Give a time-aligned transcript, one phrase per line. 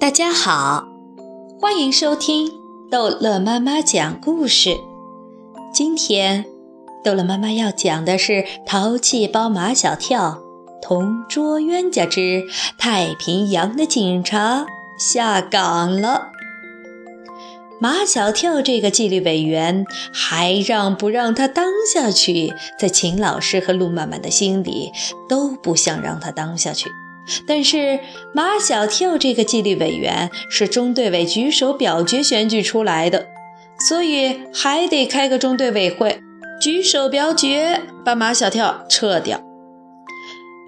[0.00, 0.86] 大家好，
[1.60, 2.48] 欢迎收听
[2.90, 4.76] 逗乐妈妈讲故事。
[5.72, 6.44] 今天，
[7.02, 8.32] 逗乐妈妈要讲的是
[8.64, 10.38] 《淘气包马小跳
[10.80, 12.44] 同桌冤家之
[12.78, 14.66] 太平洋的警察
[14.98, 16.28] 下岗了》。
[17.80, 24.92] 马小跳这个纪律委员还让不让他当下去，在秦老师和陆曼曼的心里
[25.28, 26.88] 都不想让他当下去。
[27.46, 28.00] 但是
[28.34, 33.26] 马小跳这个纪律委员是中队委举手表决选举出来的，
[33.88, 36.20] 所以还得开个中队委会，
[36.60, 39.40] 举手表决把马小跳撤掉。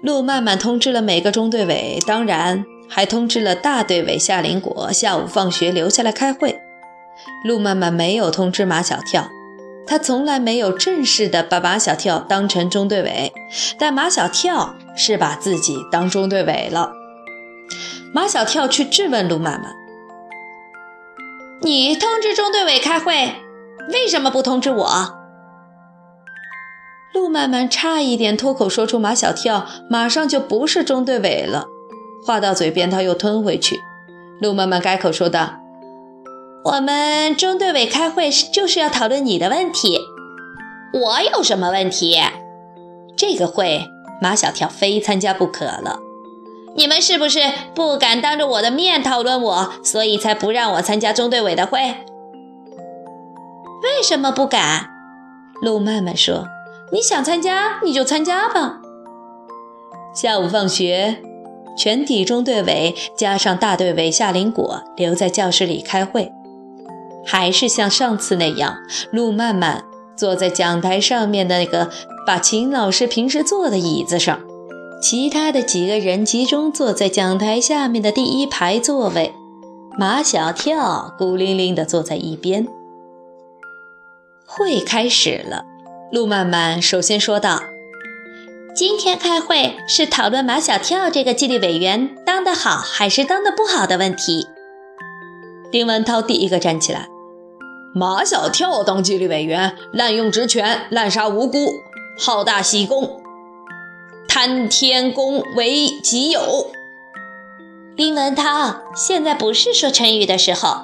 [0.03, 6.59] 陆曼曼通知了每个中队委，当然还通知了大队委夏林果，下午放学留下来开会。
[7.43, 9.27] 陆曼曼没有通知马小跳。
[9.87, 13.31] 他从来没有正式的把马小跳当成中队委，
[13.79, 16.91] 但马小跳是把自己当中队委了。
[18.13, 19.73] 马小跳去质问陆曼曼
[21.61, 23.35] ：“你通知中队委开会，
[23.93, 25.13] 为什么不通知我？”
[27.13, 31.65] 陆曼曼差一点脱口说出马小跳马上就不是中队委了，
[32.25, 33.79] 话到嘴边他又吞回去。
[34.41, 35.59] 陆曼曼改口说道。
[36.63, 39.99] 我们中队委开会是就是要讨论你的问题。
[40.93, 42.19] 我有什么问题？
[43.15, 43.87] 这个会
[44.21, 45.99] 马小跳非参加不可了。
[46.75, 47.39] 你们是不是
[47.73, 51.79] 不敢当着我的面讨论我，所以才不让我参加中队委的会？
[53.83, 54.89] 为什么不敢？
[55.61, 56.47] 陆曼曼说
[56.93, 58.81] ：“你想参加你就参加吧。”
[60.13, 61.21] 下午放学，
[61.75, 66.31] 全体中队委加上大队委夏林果留在教室里开会。
[67.25, 68.77] 还是像上次那样，
[69.11, 69.83] 陆曼曼
[70.17, 71.89] 坐在讲台上面的那个
[72.25, 74.41] 把秦老师平时坐的椅子上，
[75.01, 79.33] 其他的几个人集中坐在讲台下面的第一排座位，
[79.97, 82.67] 马小跳孤零零地坐在一边。
[84.45, 85.63] 会开始了，
[86.11, 87.61] 陆曼曼首先说道
[88.75, 94.47] ：“今天开会是讨论马小跳这个纪律委员当得好还是当得不好的问题。”
[95.69, 97.07] 丁文涛第一个站起来。
[97.97, 101.81] 马小跳当纪律委员，滥用职权，滥杀无辜，
[102.19, 103.19] 好大喜功，
[104.27, 106.67] 贪天功为己有。
[107.95, 110.81] 丁文涛，现在不是说成语的时候。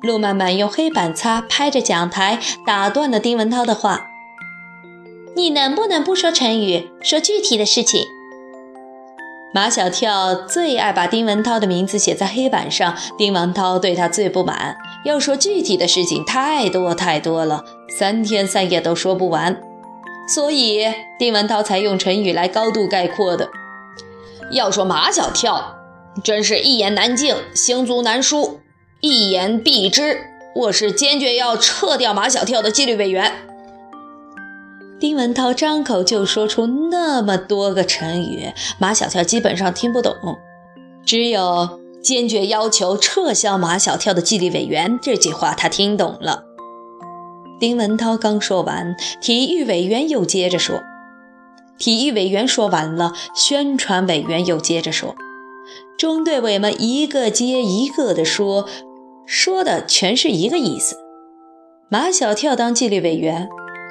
[0.00, 4.06] 陆曼曼用黑板擦拍着讲台，打断了丁文涛的话。
[5.36, 8.06] 你能不能不说成语，说具体的事情？
[9.54, 14.78] 马小跳最爱把丁文涛的名字写在黑板上，丁文涛对他最不满。
[15.04, 19.60] 要说具体的事情太多太多了，三天三夜都说不完，
[20.28, 20.86] 所以
[21.18, 23.50] 丁文涛才用成语来高度概括的。
[24.50, 25.76] 要说马小跳，
[26.22, 28.60] 真是一言难尽，行足难书，
[29.00, 30.18] 一言蔽之。
[30.54, 33.32] 我是坚决要撤掉马小跳的纪律委员。
[35.00, 40.14] 丁文涛张口就说出那么多个成语，马小跳基本上听不懂，
[41.04, 46.44] 只有“坚决要求撤销马小跳的纪律委员”这句话他听懂了。
[47.60, 50.82] 丁文涛刚说完，体育委员又接着说，
[51.78, 55.14] 体育委员说完了，宣传委员又接着说，
[55.96, 58.68] 中队委们一个接一个的说，
[59.26, 60.96] 说的全是一个意思：
[61.88, 63.48] 马小跳当纪律委员。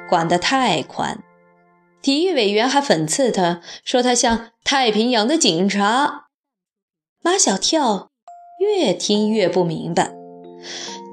[0.10, 1.24] 管得太宽，
[2.02, 6.26] 体育委员还讽刺他，说他像太平洋的警察。
[7.24, 8.10] 马小跳
[8.60, 10.12] 越听越不明白，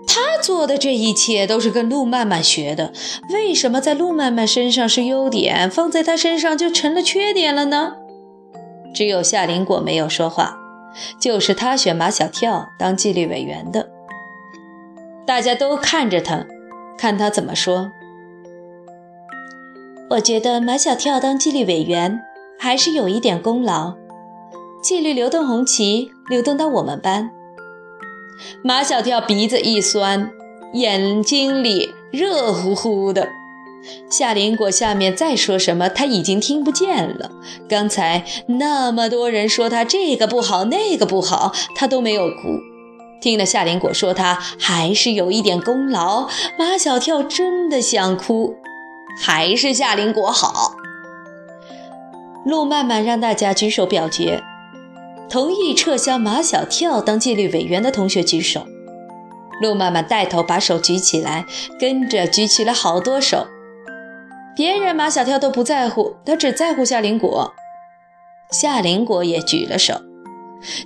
[0.06, 2.94] 他做的这一切都是跟陆曼曼学的，
[3.30, 7.96] 为什么在陆曼曼身上是优点，放在他身上就成了缺点了呢？
[8.94, 10.56] 只有夏林果没有说话，
[11.20, 13.90] 就是他选马小跳当纪律委员的。
[15.26, 16.46] 大家都看着他，
[16.96, 17.90] 看他怎么说。
[20.12, 22.18] 我觉得马小跳当纪律委员
[22.58, 23.94] 还是有一点功劳。
[24.80, 27.30] 纪律流动红旗流动到我们班，
[28.62, 30.30] 马小跳鼻子一酸，
[30.72, 33.28] 眼睛里热乎乎的。
[34.10, 37.30] 夏林果下面再说什么，他已经听不见了。
[37.68, 42.58] 刚才那么多人说他这个不好那个不好，他都没有哭。
[43.20, 48.54] 听了夏林果说他还是有一点功劳，马小跳真的想哭。
[49.20, 50.76] 还是夏林果好。
[52.44, 54.42] 路曼曼让大家举手表决，
[55.30, 58.66] 同意撤销马小跳当纪律委员的同学举手。
[59.60, 61.44] 陆曼曼带头把手举起来，
[61.80, 63.46] 跟着举起了好多手。
[64.56, 67.52] 别人马小跳都不在乎，他只在乎夏林果。
[68.50, 70.00] 夏林果也举了手。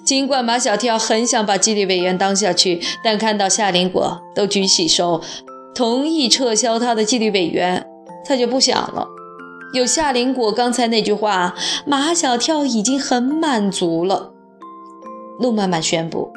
[0.05, 5.23] 尽管马小跳很想把纪律委员当下去，但看到夏林果都举起手
[5.75, 7.87] 同意撤销他的纪律委员，
[8.27, 9.07] 他就不想了。
[9.73, 11.55] 有夏林果刚才那句话，
[11.87, 14.32] 马小跳已经很满足了。
[15.43, 16.33] 陆曼曼宣布，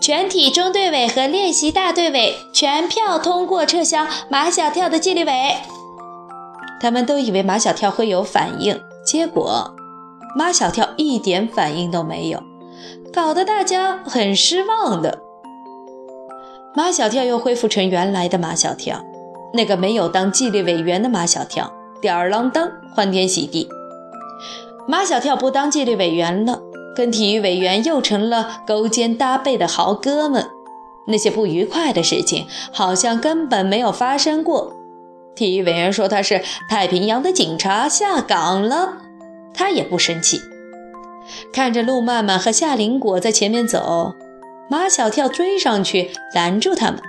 [0.00, 5.32] 全体中队委和练习大队委全票通过撤销马小跳的纪律委。
[6.80, 9.74] 他们都以为马小跳会有反应，结果
[10.36, 12.42] 马小跳一点反应都没有，
[13.12, 15.18] 搞得大家很失望的。
[16.74, 19.04] 马小跳又恢复成原来的马小跳，
[19.52, 21.70] 那个没有当纪律委员的马小跳。
[22.00, 23.68] 吊儿郎当，欢天喜地。
[24.88, 26.60] 马小跳不当纪律委员了，
[26.94, 30.48] 跟体育委员又成了勾肩搭背的好哥们。
[31.08, 34.76] 那些不愉快的事情好像根本没有发生过。
[35.34, 38.98] 体育委员说他是太平洋的警察下岗了，
[39.52, 40.40] 他也不生气。
[41.52, 44.14] 看着陆曼曼和夏林果在前面走，
[44.68, 47.00] 马小跳追上去拦住他们。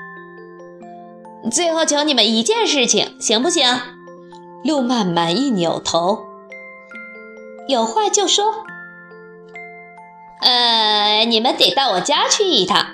[1.52, 3.68] 最后求你们一件事情，行不行？
[4.64, 6.24] 陆曼曼一扭头，
[7.68, 8.46] 有话就说。
[10.44, 12.86] 呃，你们得到我家去一趟。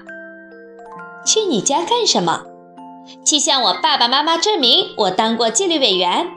[1.26, 2.44] 去你家干什么？
[3.26, 6.28] 去向我爸爸妈妈证明我当过纪律委员。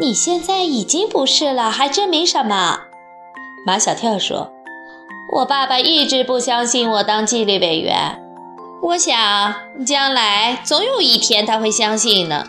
[0.00, 2.78] 你现在已经不是了，还证明什么？
[3.66, 4.52] 马小跳说
[5.36, 8.22] ：“我爸爸一直不相信我当纪律委员，
[8.82, 12.44] 我想将来总有一天他会相信呢。”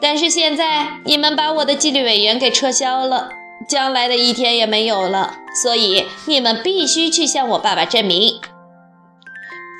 [0.00, 3.30] 但是现在你们把我的纪律委员给撤销了，
[3.68, 8.40] 将来的一天也没有了，所以你们必须去向我爸爸证明。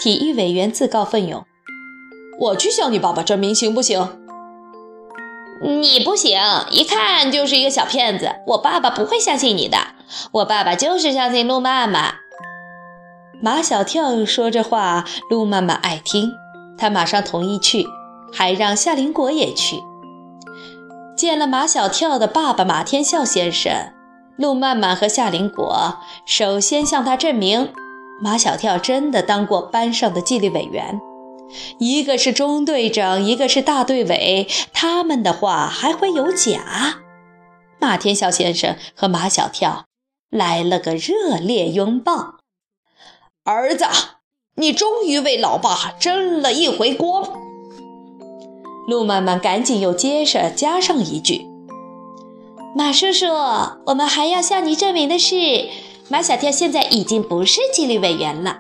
[0.01, 1.45] 体育委员自告奋勇
[2.41, 4.21] ：“我去向你爸爸证明，行不行？”
[5.63, 6.41] 你不行，
[6.71, 9.79] 一看就是一个小骗子，我爸爸不会相信你的。
[10.33, 12.17] 我爸爸就是相信陆妈妈。
[13.41, 16.33] 马小跳说这话，陆妈妈爱听，
[16.77, 17.87] 她马上同意去，
[18.33, 19.77] 还让夏林果也去。
[21.17, 23.93] 见了马小跳的爸爸马天笑先生，
[24.37, 27.73] 陆曼曼和夏林果首先向他证明，
[28.21, 31.01] 马小跳真的当过班上的纪律委员，
[31.79, 36.97] 一个是中队长，一个是大队委，他们的话还会有假？
[37.79, 39.85] 马天笑先生和马小跳
[40.31, 42.39] 来了个热烈拥抱，
[43.45, 43.85] 儿子，
[44.57, 47.44] 你终于为老爸争了一回光。
[48.87, 51.47] 陆曼曼赶紧又接着加上一句
[52.77, 53.27] ：“马叔叔，
[53.87, 55.37] 我们还要向你证明的是，
[56.09, 58.59] 马小跳现在已经不是纪律委员了。”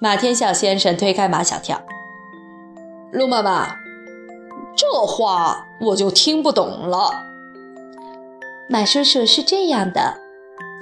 [0.00, 1.82] 马天笑先生推开马小跳
[3.12, 3.76] ：“陆曼曼，
[4.74, 7.10] 这话我就听不懂了。”
[8.70, 10.14] 马叔叔是这样的，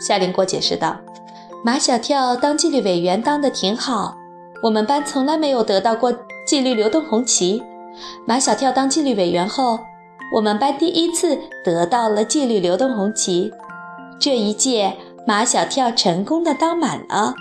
[0.00, 0.96] 夏林果解释道
[1.64, 4.16] ：“马小跳当纪律委员当的挺好，
[4.62, 6.14] 我们班从来没有得到过
[6.46, 7.60] 纪律流动红旗。”
[8.26, 9.80] 马小跳当纪律委员后，
[10.34, 13.52] 我们班第一次得到了纪律流动红旗。
[14.20, 14.96] 这一届，
[15.26, 17.34] 马小跳成功的当满了。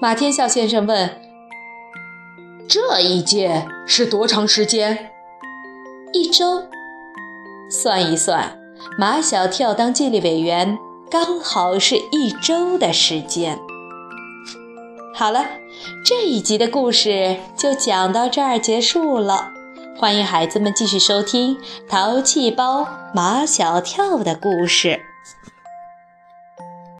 [0.00, 1.10] 马天笑先生问
[2.68, 5.10] ：“这一届是多长时间？”
[6.12, 6.64] 一周。
[7.70, 8.58] 算一算，
[8.98, 10.76] 马小跳当纪律委员
[11.10, 13.58] 刚好是一周的时间。
[15.14, 15.46] 好了，
[16.04, 19.52] 这一集的故事就讲到这儿结束了。
[19.96, 21.56] 欢迎孩子们继续收听
[21.88, 25.11] 《淘气包马小跳》的故事。